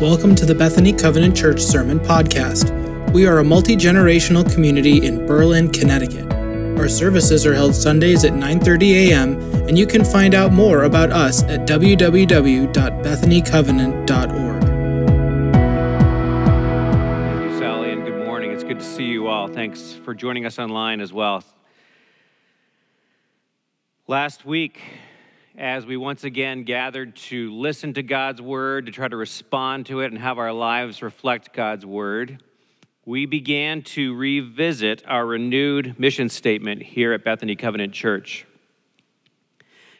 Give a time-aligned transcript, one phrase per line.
[0.00, 2.70] Welcome to the Bethany Covenant Church Sermon Podcast.
[3.12, 6.30] We are a multi generational community in Berlin, Connecticut.
[6.78, 11.12] Our services are held Sundays at 9:30 a.m., and you can find out more about
[11.12, 14.62] us at www.bethanycovenant.org.
[17.32, 18.52] Thank you, Sally, and good morning.
[18.52, 19.48] It's good to see you all.
[19.48, 21.42] Thanks for joining us online as well.
[24.06, 24.78] Last week,
[25.58, 30.00] as we once again gathered to listen to God's word, to try to respond to
[30.00, 32.42] it, and have our lives reflect God's word,
[33.06, 38.44] we began to revisit our renewed mission statement here at Bethany Covenant Church.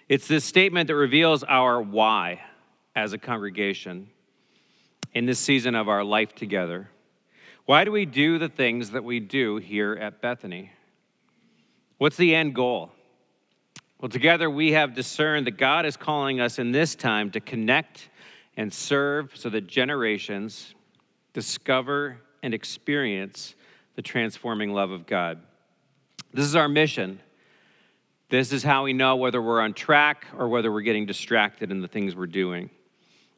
[0.09, 2.43] It's this statement that reveals our why
[2.95, 4.09] as a congregation
[5.15, 6.91] in this season of our life together.
[7.65, 10.73] Why do we do the things that we do here at Bethany?
[11.99, 12.93] What's the end goal?
[13.99, 18.11] Well, together we have discerned that God is calling us in this time to connect
[18.55, 20.75] and serve so that generations
[21.33, 23.55] discover and experience
[23.95, 25.41] the transforming love of God.
[26.35, 27.21] This is our mission.
[28.29, 31.81] This is how we know whether we're on track or whether we're getting distracted in
[31.81, 32.69] the things we're doing.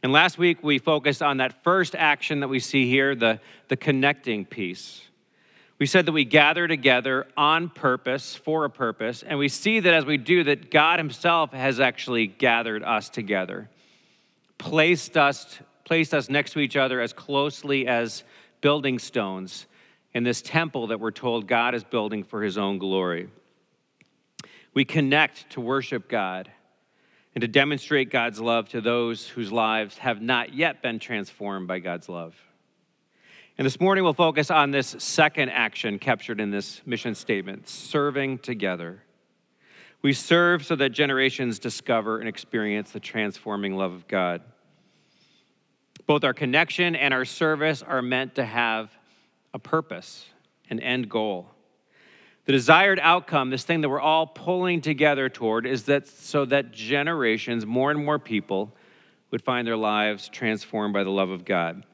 [0.03, 3.77] And last week we focused on that first action that we see here, the, the
[3.77, 5.08] connecting piece.
[5.79, 9.95] We said that we gather together on purpose, for a purpose, and we see that
[9.95, 13.69] as we do that God himself has actually gathered us together.
[14.59, 18.23] Placed us placed us next to each other as closely as
[18.61, 19.67] building stones
[20.13, 23.31] in this temple that we're told God is building for his own glory.
[24.75, 26.51] We connect to worship God
[27.35, 31.79] and to demonstrate God's love to those whose lives have not yet been transformed by
[31.79, 32.35] God's love.
[33.59, 38.39] And this morning we'll focus on this second action captured in this mission statement serving
[38.39, 39.03] together.
[40.01, 44.43] We serve so that generations discover and experience the transforming love of God.
[46.07, 48.93] Both our connection and our service are meant to have
[49.53, 50.27] a purpose,
[50.71, 51.49] an end goal.
[52.45, 56.71] The desired outcome, this thing that we're all pulling together toward, is that so that
[56.71, 58.73] generations, more and more people,
[59.33, 61.85] would find their lives transformed by the love of God.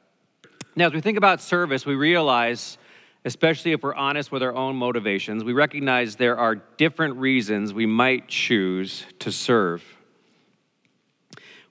[0.76, 2.78] Now, as we think about service, we realize,
[3.24, 7.86] especially if we're honest with our own motivations, we recognize there are different reasons we
[7.86, 9.84] might choose to serve.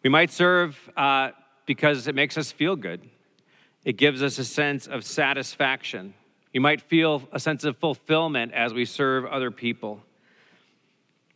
[0.01, 1.31] We might serve uh,
[1.65, 3.01] because it makes us feel good,
[3.83, 6.13] it gives us a sense of satisfaction.
[6.53, 10.01] You might feel a sense of fulfillment as we serve other people.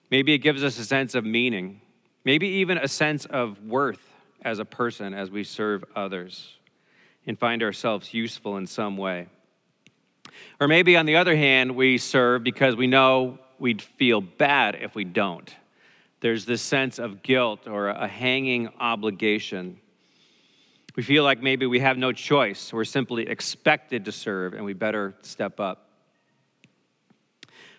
[0.09, 1.81] Maybe it gives us a sense of meaning,
[2.23, 4.13] maybe even a sense of worth
[4.43, 6.57] as a person as we serve others
[7.27, 9.27] and find ourselves useful in some way.
[10.59, 14.95] Or maybe, on the other hand, we serve because we know we'd feel bad if
[14.95, 15.53] we don't.
[16.21, 19.79] There's this sense of guilt or a hanging obligation.
[20.95, 22.73] We feel like maybe we have no choice.
[22.73, 25.89] We're simply expected to serve and we better step up.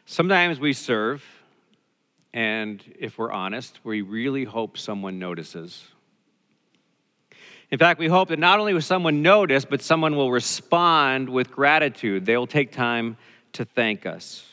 [0.07, 1.25] Sometimes we serve,
[2.33, 5.89] and if we're honest, we really hope someone notices.
[7.71, 11.51] In fact, we hope that not only will someone notice, but someone will respond with
[11.51, 12.25] gratitude.
[12.25, 13.19] They will take time
[13.53, 14.45] to thank us.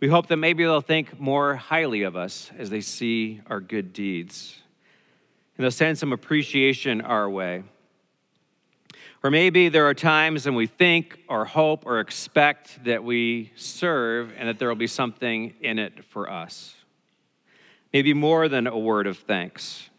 [0.00, 3.92] We hope that maybe they'll think more highly of us as they see our good
[3.92, 4.60] deeds.
[5.56, 7.64] And they'll send some appreciation our way.
[9.24, 14.32] Or maybe there are times when we think or hope or expect that we serve
[14.36, 16.76] and that there will be something in it for us.
[17.92, 19.90] Maybe more than a word of thanks.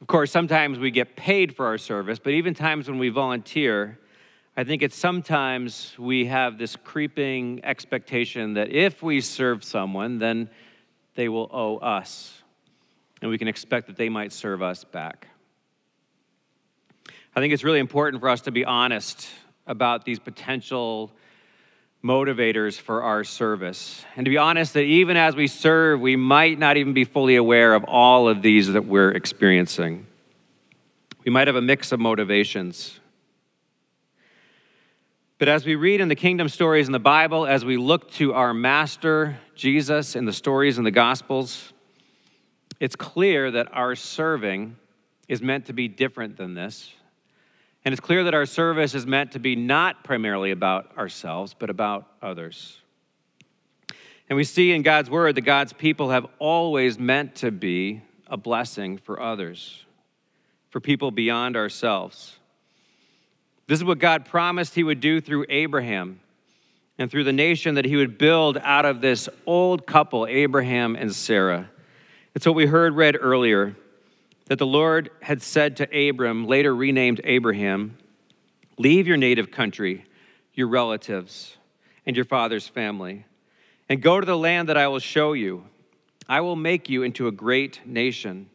[0.00, 3.98] Of course, sometimes we get paid for our service, but even times when we volunteer,
[4.56, 10.48] I think it's sometimes we have this creeping expectation that if we serve someone, then
[11.16, 12.42] they will owe us.
[13.20, 15.28] And we can expect that they might serve us back.
[17.36, 19.28] I think it's really important for us to be honest
[19.66, 21.12] about these potential
[22.02, 24.04] motivators for our service.
[24.16, 27.36] And to be honest, that even as we serve, we might not even be fully
[27.36, 30.06] aware of all of these that we're experiencing.
[31.24, 32.98] We might have a mix of motivations.
[35.38, 38.34] But as we read in the kingdom stories in the Bible, as we look to
[38.34, 41.72] our master, Jesus, in the stories in the Gospels,
[42.78, 44.76] it's clear that our serving
[45.28, 46.92] is meant to be different than this.
[47.84, 51.70] And it's clear that our service is meant to be not primarily about ourselves, but
[51.70, 52.78] about others.
[54.28, 58.36] And we see in God's word that God's people have always meant to be a
[58.36, 59.84] blessing for others,
[60.68, 62.36] for people beyond ourselves.
[63.66, 66.20] This is what God promised He would do through Abraham
[66.98, 71.14] and through the nation that He would build out of this old couple, Abraham and
[71.14, 71.70] Sarah.
[72.34, 73.74] It's what we heard read earlier
[74.50, 77.96] that the Lord had said to Abram, later renamed Abraham,
[78.78, 80.04] Leave your native country,
[80.54, 81.56] your relatives,
[82.04, 83.24] and your father's family,
[83.88, 85.66] and go to the land that I will show you.
[86.28, 88.50] I will make you into a great nation.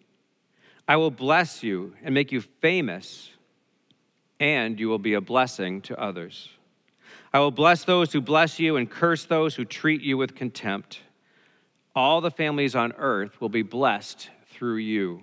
[0.86, 3.32] I will bless you and make you famous,
[4.38, 6.50] and you will be a blessing to others.
[7.32, 11.00] I will bless those who bless you and curse those who treat you with contempt.
[11.96, 15.22] All the families on earth will be blessed through you.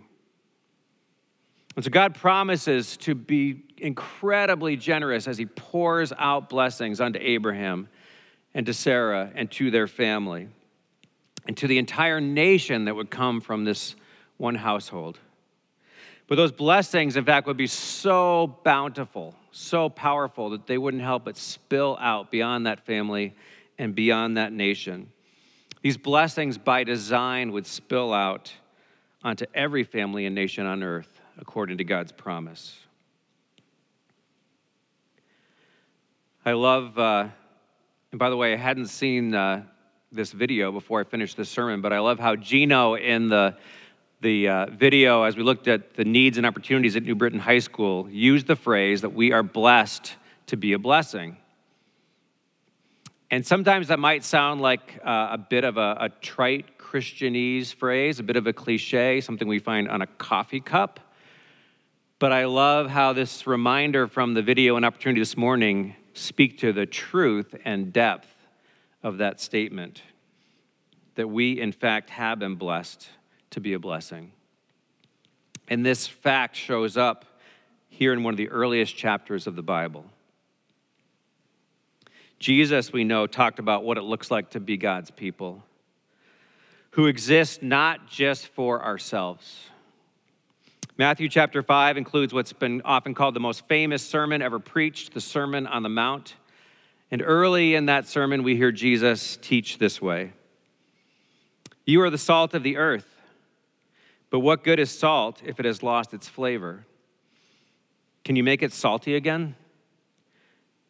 [1.75, 7.89] And so God promises to be incredibly generous as he pours out blessings unto Abraham
[8.55, 10.49] and to Sarah and to their family
[11.47, 13.97] and to the entire nation that would come from this
[14.37, 15.19] one household.
[16.29, 21.25] But those blessings, in fact, would be so bountiful, so powerful that they wouldn't help
[21.25, 23.35] but spill out beyond that family
[23.79, 25.11] and beyond that nation.
[25.83, 28.53] These blessings, by design, would spill out
[29.25, 32.79] onto every family and nation on earth according to God's promise.
[36.45, 37.29] I love, uh,
[38.11, 39.65] and by the way, I hadn't seen uh,
[40.11, 43.57] this video before I finished this sermon, but I love how Gino in the
[44.23, 47.59] the uh, video, as we looked at the needs and opportunities at New Britain High
[47.59, 50.15] School, used the phrase that we are blessed
[50.47, 51.37] to be a blessing.
[53.33, 58.21] And sometimes that might sound like uh, a bit of a, a trite Christianese phrase,
[58.21, 61.01] a bit of a cliche, something we find on a coffee cup.
[62.23, 66.73] But I love how this reminder from the video and opportunity this morning speak to
[66.73, 68.33] the truth and depth
[69.03, 70.03] of that statement
[71.17, 73.09] that we, in fact, have been blessed
[73.51, 74.31] to be a blessing.
[75.67, 77.25] And this fact shows up
[77.89, 80.05] here in one of the earliest chapters of the Bible.
[82.39, 85.65] Jesus, we know, talked about what it looks like to be God's people
[86.91, 89.72] who exist not just for ourselves
[90.99, 95.23] Matthew chapter 5 includes what's been often called the most famous sermon ever preached, the
[95.23, 96.35] Sermon on the Mount.
[97.11, 100.35] And early in that sermon, we hear Jesus teach this way
[101.87, 103.07] You are the salt of the earth,
[104.29, 106.85] but what good is salt if it has lost its flavor?
[108.23, 109.57] Can you make it salty again?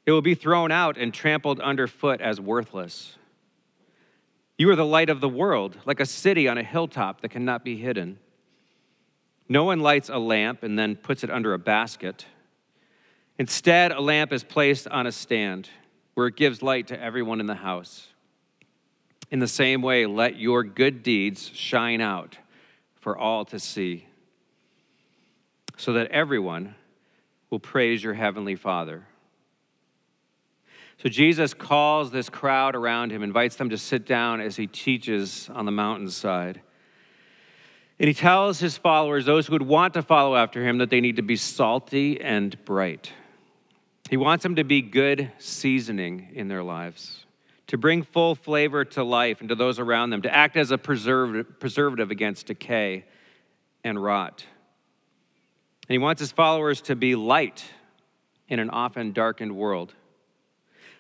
[0.04, 3.16] It will be thrown out and trampled underfoot as worthless.
[4.58, 7.64] You are the light of the world, like a city on a hilltop that cannot
[7.64, 8.18] be hidden.
[9.48, 12.26] No one lights a lamp and then puts it under a basket.
[13.38, 15.68] Instead, a lamp is placed on a stand
[16.14, 18.08] where it gives light to everyone in the house.
[19.30, 22.38] In the same way, let your good deeds shine out
[23.00, 24.06] for all to see,
[25.76, 26.74] so that everyone
[27.50, 29.06] will praise your heavenly Father.
[31.02, 35.50] So Jesus calls this crowd around him, invites them to sit down as he teaches
[35.52, 36.60] on the mountainside.
[38.02, 41.00] And he tells his followers, those who would want to follow after him, that they
[41.00, 43.12] need to be salty and bright.
[44.10, 47.24] He wants them to be good seasoning in their lives,
[47.68, 50.78] to bring full flavor to life and to those around them, to act as a
[50.78, 53.04] preservative against decay
[53.84, 54.44] and rot.
[55.88, 57.64] And he wants his followers to be light
[58.48, 59.94] in an often darkened world.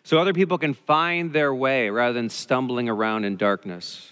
[0.04, 4.11] So other people can find their way rather than stumbling around in darkness.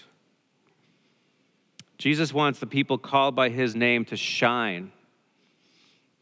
[2.01, 4.91] Jesus wants the people called by his name to shine,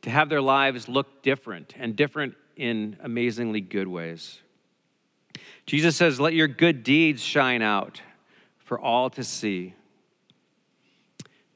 [0.01, 4.41] to have their lives look different and different in amazingly good ways.
[5.65, 8.01] Jesus says, Let your good deeds shine out
[8.57, 9.73] for all to see.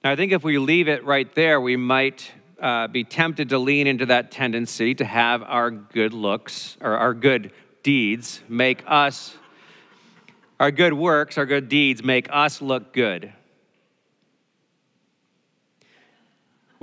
[0.05, 3.57] Now, I think if we leave it right there, we might uh, be tempted to
[3.57, 7.51] lean into that tendency to have our good looks or our good
[7.83, 9.35] deeds make us,
[10.61, 13.33] our good works, our good deeds make us look good.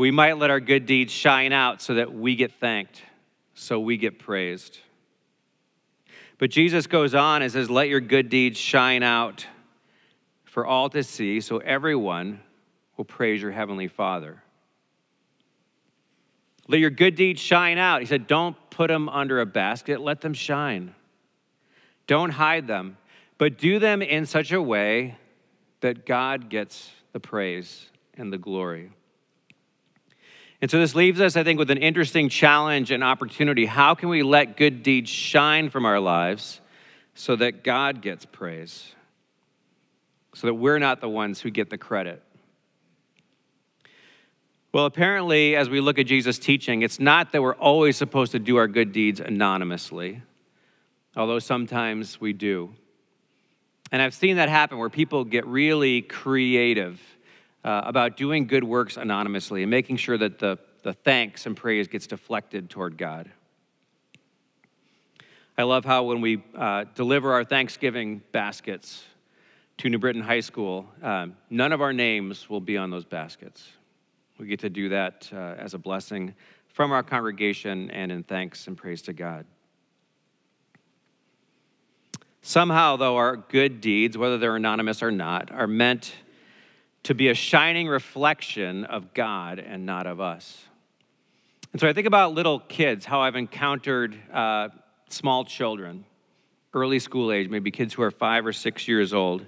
[0.00, 3.02] We might let our good deeds shine out so that we get thanked,
[3.52, 4.78] so we get praised.
[6.38, 9.46] But Jesus goes on and says, Let your good deeds shine out
[10.44, 12.40] for all to see, so everyone
[12.96, 14.42] will praise your heavenly Father.
[16.66, 18.00] Let your good deeds shine out.
[18.00, 20.94] He said, Don't put them under a basket, let them shine.
[22.06, 22.96] Don't hide them,
[23.36, 25.18] but do them in such a way
[25.80, 28.92] that God gets the praise and the glory.
[30.62, 33.64] And so this leaves us, I think, with an interesting challenge and opportunity.
[33.64, 36.60] How can we let good deeds shine from our lives
[37.14, 38.94] so that God gets praise?
[40.34, 42.22] So that we're not the ones who get the credit.
[44.72, 48.38] Well, apparently, as we look at Jesus' teaching, it's not that we're always supposed to
[48.38, 50.22] do our good deeds anonymously,
[51.16, 52.72] although sometimes we do.
[53.90, 57.00] And I've seen that happen where people get really creative
[57.64, 61.88] uh, about doing good works anonymously and making sure that the, the thanks and praise
[61.88, 63.30] gets deflected toward God.
[65.58, 69.04] I love how when we uh, deliver our Thanksgiving baskets
[69.78, 73.68] to New Britain High School, um, none of our names will be on those baskets.
[74.38, 76.34] We get to do that uh, as a blessing
[76.68, 79.44] from our congregation and in thanks and praise to God.
[82.40, 86.14] Somehow, though, our good deeds, whether they're anonymous or not, are meant
[87.04, 90.64] to be a shining reflection of God and not of us.
[91.72, 94.68] And so I think about little kids, how I've encountered uh,
[95.08, 96.04] small children,
[96.74, 99.46] early school age, maybe kids who are five or six years old.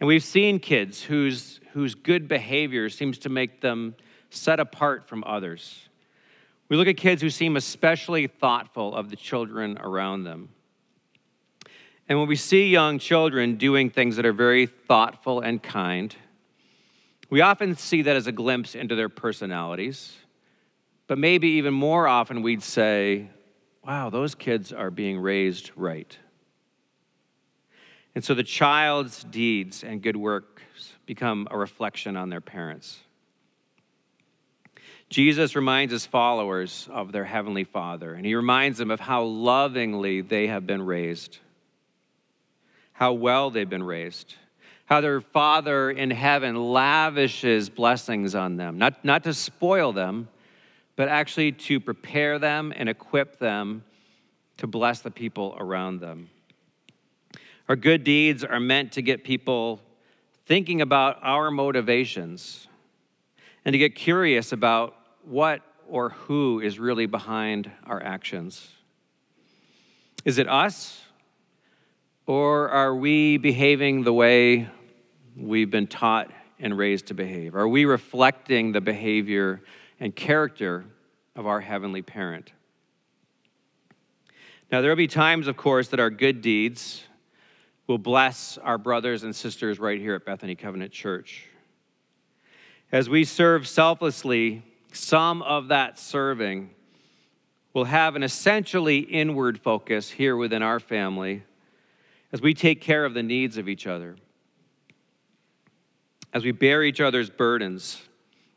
[0.00, 3.94] And we've seen kids whose, whose good behavior seems to make them
[4.30, 5.88] set apart from others.
[6.68, 10.48] We look at kids who seem especially thoughtful of the children around them.
[12.08, 16.14] And when we see young children doing things that are very thoughtful and kind,
[17.32, 20.14] we often see that as a glimpse into their personalities.
[21.06, 23.30] But maybe even more often, we'd say,
[23.82, 26.14] wow, those kids are being raised right.
[28.14, 33.00] And so the child's deeds and good works become a reflection on their parents.
[35.08, 40.20] Jesus reminds his followers of their heavenly Father, and he reminds them of how lovingly
[40.20, 41.38] they have been raised,
[42.92, 44.34] how well they've been raised,
[44.86, 50.28] how their Father in heaven lavishes blessings on them, not, not to spoil them,
[50.96, 53.84] but actually to prepare them and equip them
[54.58, 56.28] to bless the people around them.
[57.68, 59.80] Our good deeds are meant to get people
[60.46, 62.66] thinking about our motivations
[63.64, 68.68] and to get curious about what or who is really behind our actions.
[70.24, 71.02] Is it us?
[72.26, 74.68] Or are we behaving the way
[75.36, 77.56] we've been taught and raised to behave?
[77.56, 79.60] Are we reflecting the behavior
[79.98, 80.84] and character
[81.34, 82.52] of our heavenly parent?
[84.70, 87.04] Now, there will be times, of course, that our good deeds
[87.88, 91.46] will bless our brothers and sisters right here at Bethany Covenant Church.
[92.92, 94.62] As we serve selflessly,
[94.92, 96.70] some of that serving
[97.74, 101.42] will have an essentially inward focus here within our family
[102.32, 104.16] as we take care of the needs of each other,
[106.32, 108.02] as we bear each other's burdens,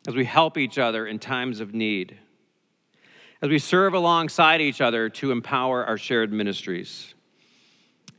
[0.07, 2.17] as we help each other in times of need
[3.41, 7.13] as we serve alongside each other to empower our shared ministries.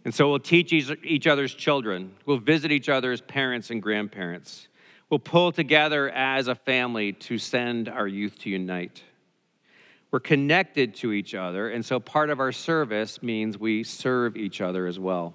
[0.04, 4.68] And so we'll teach each other's children, we'll visit each other's parents and grandparents,
[5.10, 9.02] we'll pull together as a family to send our youth to unite.
[10.12, 14.60] We're connected to each other, and so part of our service means we serve each
[14.60, 15.34] other as well.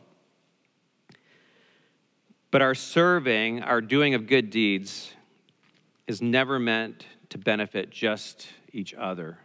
[2.52, 5.14] But our serving, our doing of good deeds,
[6.06, 9.40] is never meant to benefit just each other.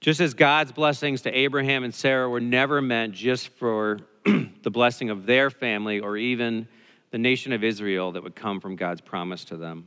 [0.00, 5.10] Just as God's blessings to Abraham and Sarah were never meant just for the blessing
[5.10, 6.66] of their family or even
[7.12, 9.86] the nation of Israel that would come from God's promise to them.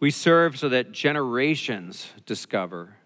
[0.00, 2.96] We serve so that generations discover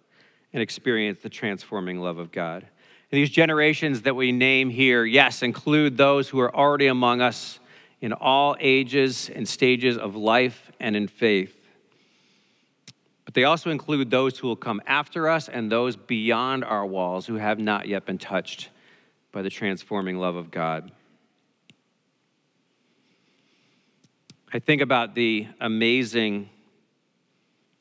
[0.52, 2.66] and experience the transforming love of God.
[3.12, 7.60] These generations that we name here, yes, include those who are already among us
[8.00, 11.54] in all ages and stages of life and in faith.
[13.26, 17.26] But they also include those who will come after us and those beyond our walls
[17.26, 18.70] who have not yet been touched
[19.30, 20.90] by the transforming love of God.
[24.54, 26.48] I think about the amazing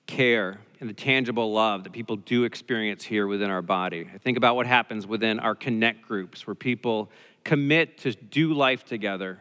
[0.08, 4.10] care and the tangible love that people do experience here within our body.
[4.14, 7.12] I think about what happens within our connect groups where people
[7.44, 9.38] commit to do life together,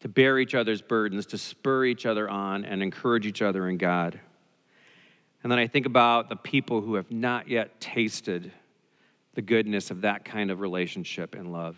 [0.00, 3.76] to bear each other's burdens, to spur each other on, and encourage each other in
[3.76, 4.20] God.
[5.42, 8.52] And then I think about the people who have not yet tasted
[9.34, 11.76] the goodness of that kind of relationship and love.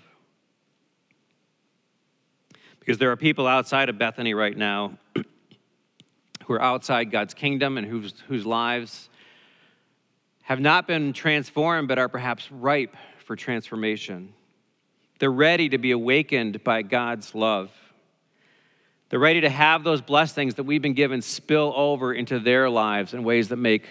[2.80, 4.98] Because there are people outside of Bethany right now
[6.46, 9.08] who are outside God's kingdom and whose, whose lives
[10.42, 14.32] have not been transformed but are perhaps ripe for transformation.
[15.18, 17.70] They're ready to be awakened by God's love.
[19.08, 23.14] They're ready to have those blessings that we've been given spill over into their lives
[23.14, 23.86] in ways that make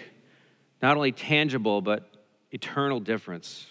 [0.82, 2.08] not only tangible, but
[2.52, 3.66] eternal difference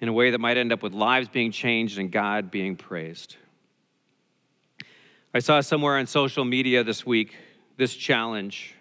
[0.00, 3.36] in a way that might end up with lives being changed and God being praised.
[5.34, 7.36] I saw somewhere on social media this week
[7.76, 8.74] this challenge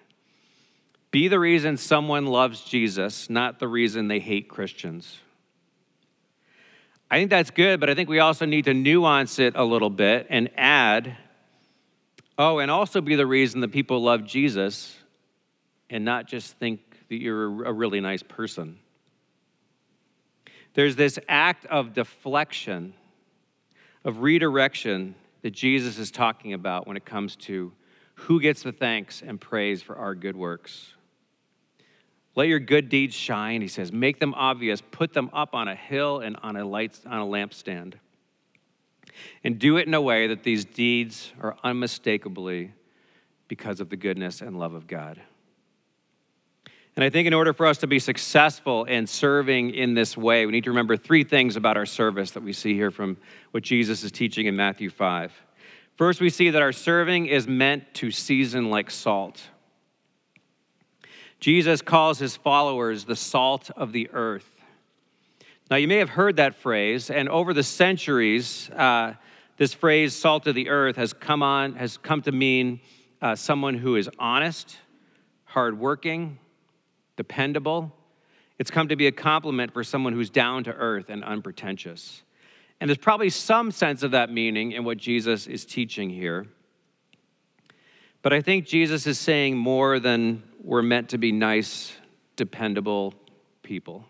[1.11, 5.19] be the reason someone loves Jesus, not the reason they hate Christians.
[7.09, 9.89] I think that's good, but I think we also need to nuance it a little
[9.89, 11.17] bit and add
[12.43, 14.97] Oh, and also be the reason that people love Jesus
[15.91, 16.79] and not just think
[17.09, 18.79] that you're a really nice person.
[20.73, 22.93] There's this act of deflection,
[24.03, 27.71] of redirection that Jesus is talking about when it comes to
[28.15, 30.93] who gets the thanks and praise for our good works.
[32.35, 33.91] Let your good deeds shine, he says.
[33.91, 34.81] Make them obvious.
[34.81, 37.95] Put them up on a hill and on a light on a lampstand.
[39.43, 42.73] And do it in a way that these deeds are unmistakably
[43.47, 45.21] because of the goodness and love of God.
[46.95, 50.45] And I think in order for us to be successful in serving in this way,
[50.45, 53.17] we need to remember three things about our service that we see here from
[53.51, 55.31] what Jesus is teaching in Matthew 5.
[55.95, 59.41] First, we see that our serving is meant to season like salt.
[61.39, 64.49] Jesus calls his followers the salt of the earth.
[65.69, 69.13] Now, you may have heard that phrase, and over the centuries, uh,
[69.55, 72.81] this phrase, salt of the earth, has come, on, has come to mean
[73.21, 74.77] uh, someone who is honest,
[75.45, 76.37] hardworking,
[77.21, 77.93] dependable.
[78.57, 82.23] It's come to be a compliment for someone who's down to earth and unpretentious.
[82.79, 86.47] And there's probably some sense of that meaning in what Jesus is teaching here.
[88.23, 91.93] But I think Jesus is saying more than we're meant to be nice,
[92.37, 93.13] dependable
[93.61, 94.03] people.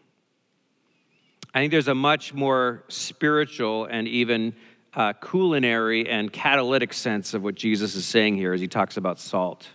[1.53, 4.53] I think there's a much more spiritual and even
[4.93, 9.19] uh, culinary and catalytic sense of what Jesus is saying here as he talks about
[9.19, 9.67] salt.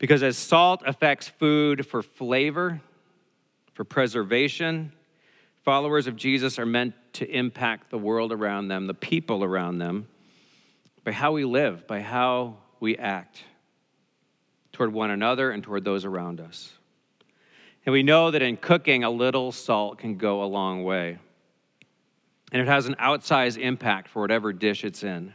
[0.00, 2.80] Because as salt affects food for flavor,
[3.74, 4.92] for preservation,
[5.62, 10.08] followers of Jesus are meant to impact the world around them, the people around them,
[11.04, 13.44] by how we live, by how we act
[14.72, 16.72] toward one another and toward those around us.
[17.84, 21.18] And we know that in cooking, a little salt can go a long way.
[22.52, 25.34] And it has an outsized impact for whatever dish it's in.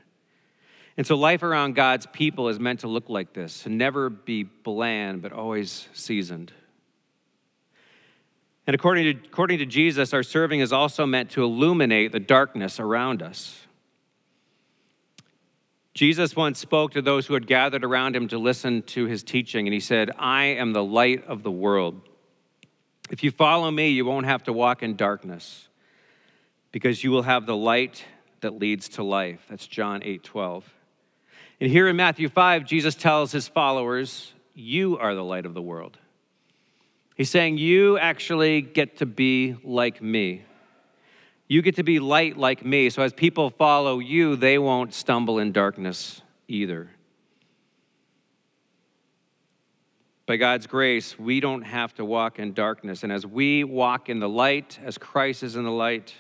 [0.98, 4.44] And so life around God's people is meant to look like this to never be
[4.44, 6.54] bland, but always seasoned.
[8.68, 12.80] And according to, according to Jesus, our serving is also meant to illuminate the darkness
[12.80, 13.62] around us.
[15.94, 19.68] Jesus once spoke to those who had gathered around him to listen to his teaching,
[19.68, 22.02] and he said, I am the light of the world.
[23.10, 25.70] If you follow me, you won't have to walk in darkness
[26.72, 28.04] because you will have the light
[28.42, 29.46] that leads to life.
[29.50, 30.75] That's John 8 12.
[31.60, 35.62] And here in Matthew 5, Jesus tells his followers, You are the light of the
[35.62, 35.98] world.
[37.16, 40.44] He's saying, You actually get to be like me.
[41.48, 42.90] You get to be light like me.
[42.90, 46.90] So as people follow you, they won't stumble in darkness either.
[50.26, 53.04] By God's grace, we don't have to walk in darkness.
[53.04, 56.16] And as we walk in the light, as Christ is in the light,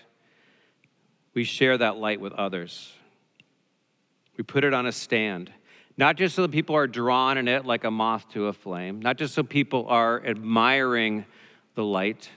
[1.33, 2.93] we share that light with others.
[4.37, 5.51] We put it on a stand,
[5.97, 8.99] not just so that people are drawn in it like a moth to a flame,
[8.99, 11.25] not just so people are admiring
[11.75, 12.29] the light,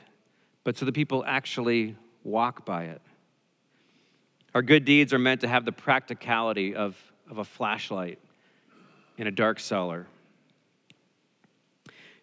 [0.64, 3.00] but so that people actually walk by it.
[4.54, 6.96] Our good deeds are meant to have the practicality of,
[7.30, 8.18] of a flashlight
[9.16, 10.06] in a dark cellar.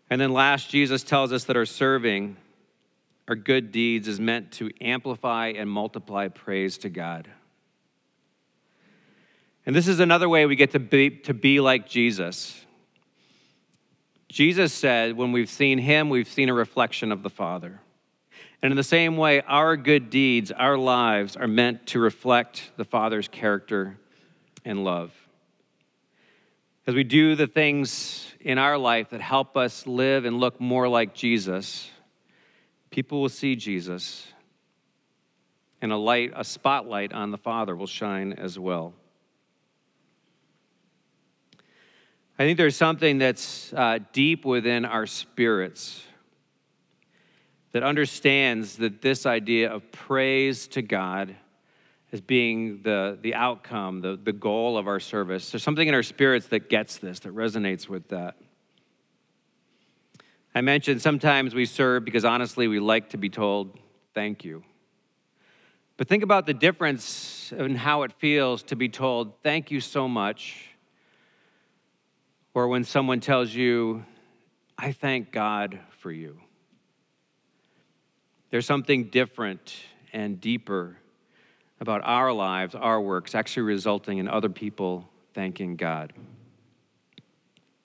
[0.09, 2.37] And then last, Jesus tells us that our serving,
[3.27, 7.27] our good deeds, is meant to amplify and multiply praise to God.
[9.65, 12.65] And this is another way we get to be, to be like Jesus.
[14.29, 17.79] Jesus said, when we've seen him, we've seen a reflection of the Father.
[18.61, 22.85] And in the same way, our good deeds, our lives are meant to reflect the
[22.85, 23.97] Father's character
[24.63, 25.13] and love.
[26.87, 30.87] As we do the things in our life that help us live and look more
[30.87, 31.89] like Jesus,
[32.91, 34.27] people will see Jesus,
[35.81, 38.93] and a light, a spotlight on the Father will shine as well.
[42.37, 46.03] I think there's something that's uh, deep within our spirits
[47.71, 51.33] that understands that this idea of praise to God
[52.11, 55.49] as being the, the outcome, the, the goal of our service.
[55.51, 58.35] There's something in our spirits that gets this, that resonates with that.
[60.53, 63.79] I mentioned sometimes we serve because honestly we like to be told,
[64.13, 64.61] thank you.
[65.95, 70.09] But think about the difference in how it feels to be told, thank you so
[70.09, 70.74] much
[72.55, 74.03] or when someone tells you,
[74.77, 76.39] I thank God for you.
[78.49, 79.75] There's something different
[80.13, 80.95] and deeper
[81.81, 86.13] about our lives, our works, actually resulting in other people thanking God.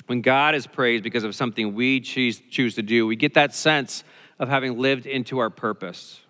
[0.07, 3.53] When God is praised because of something we choose, choose to do, we get that
[3.53, 4.05] sense
[4.39, 6.21] of having lived into our purpose.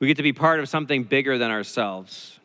[0.00, 2.37] We get to be part of something bigger than ourselves.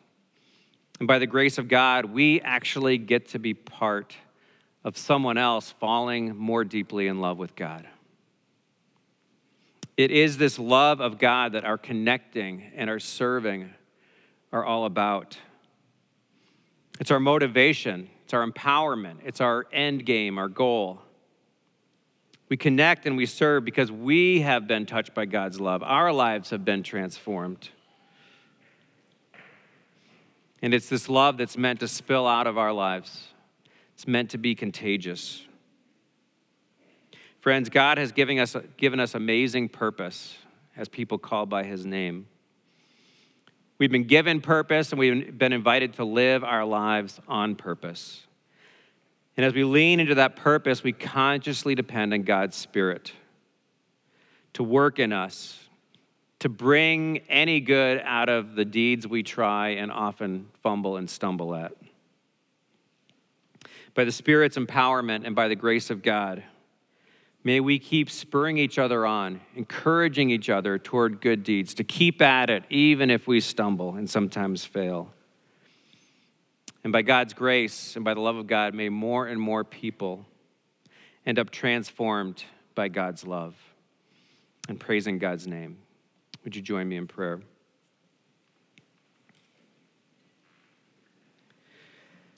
[0.98, 4.14] And by the grace of God, we actually get to be part
[4.84, 7.86] of someone else falling more deeply in love with God.
[9.96, 13.70] It is this love of God that our connecting and our serving
[14.52, 15.38] are all about.
[17.00, 21.00] It's our motivation, it's our empowerment, it's our end game, our goal.
[22.48, 25.82] We connect and we serve because we have been touched by God's love.
[25.82, 27.70] Our lives have been transformed.
[30.64, 33.28] And it's this love that's meant to spill out of our lives,
[33.92, 35.42] it's meant to be contagious.
[37.40, 40.38] Friends, God has given us, given us amazing purpose
[40.74, 42.28] as people called by his name.
[43.76, 48.22] We've been given purpose and we've been invited to live our lives on purpose.
[49.36, 53.12] And as we lean into that purpose, we consciously depend on God's Spirit
[54.54, 55.63] to work in us,
[56.44, 61.54] to bring any good out of the deeds we try and often fumble and stumble
[61.54, 61.72] at.
[63.94, 66.44] By the Spirit's empowerment and by the grace of God,
[67.44, 72.20] may we keep spurring each other on, encouraging each other toward good deeds, to keep
[72.20, 75.14] at it even if we stumble and sometimes fail.
[76.84, 80.26] And by God's grace and by the love of God, may more and more people
[81.24, 83.54] end up transformed by God's love
[84.68, 85.78] and praising God's name.
[86.44, 87.40] Would you join me in prayer?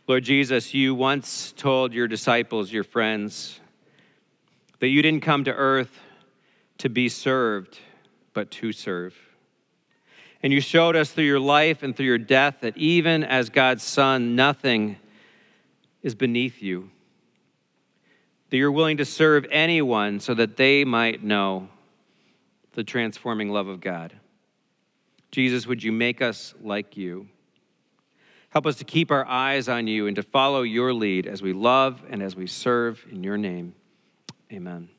[0.06, 3.58] Lord Jesus, you once told your disciples, your friends,
[4.78, 5.98] that you didn't come to earth
[6.78, 7.80] to be served,
[8.32, 9.16] but to serve.
[10.40, 13.82] And you showed us through your life and through your death that even as God's
[13.82, 14.98] Son, nothing
[16.04, 16.90] is beneath you.
[18.50, 21.70] That you're willing to serve anyone so that they might know
[22.76, 24.12] the transforming love of God.
[25.32, 27.26] Jesus, would you make us like you?
[28.50, 31.52] Help us to keep our eyes on you and to follow your lead as we
[31.52, 33.74] love and as we serve in your name.
[34.52, 34.90] Amen.